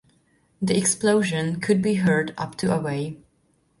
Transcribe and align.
The 0.63 0.75
explosion 0.75 1.59
could 1.59 1.79
be 1.79 1.93
heard 1.93 2.33
up 2.35 2.55
to 2.55 2.73
away. 2.73 3.19